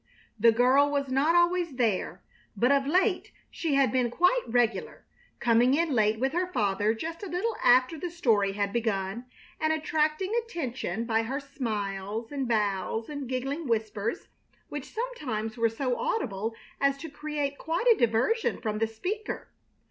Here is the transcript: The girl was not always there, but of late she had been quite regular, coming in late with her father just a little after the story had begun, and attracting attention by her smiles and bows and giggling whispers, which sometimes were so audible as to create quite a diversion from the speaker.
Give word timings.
The 0.39 0.51
girl 0.51 0.89
was 0.89 1.09
not 1.09 1.35
always 1.35 1.73
there, 1.75 2.23
but 2.57 2.71
of 2.71 2.87
late 2.87 3.31
she 3.51 3.75
had 3.75 3.91
been 3.91 4.09
quite 4.09 4.41
regular, 4.47 5.05
coming 5.39 5.75
in 5.75 5.91
late 5.91 6.19
with 6.19 6.33
her 6.33 6.51
father 6.51 6.95
just 6.95 7.21
a 7.21 7.29
little 7.29 7.55
after 7.63 7.99
the 7.99 8.09
story 8.09 8.53
had 8.53 8.73
begun, 8.73 9.25
and 9.59 9.71
attracting 9.71 10.33
attention 10.43 11.05
by 11.05 11.21
her 11.21 11.39
smiles 11.39 12.31
and 12.31 12.47
bows 12.47 13.09
and 13.09 13.29
giggling 13.29 13.67
whispers, 13.67 14.27
which 14.69 14.91
sometimes 14.91 15.55
were 15.55 15.69
so 15.69 15.95
audible 15.95 16.55
as 16.79 16.97
to 16.97 17.07
create 17.07 17.59
quite 17.59 17.85
a 17.85 17.95
diversion 17.95 18.59
from 18.59 18.79
the 18.79 18.87
speaker. 18.87 19.49